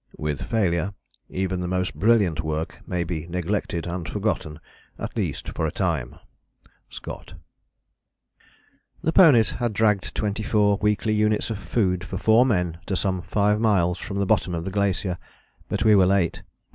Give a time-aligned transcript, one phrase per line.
[0.17, 0.95] With failure
[1.29, 4.59] even the most brilliant work may be neglected and forgotten,
[4.97, 6.15] at least for a time.
[6.89, 7.33] SCOTT.
[7.33, 7.35] II.
[7.53, 12.47] THE BEARDMORE GLACIER The ponies had dragged twenty four weekly units of food for four
[12.47, 15.19] men to some five miles from the bottom of the glacier,
[15.69, 16.41] but we were late.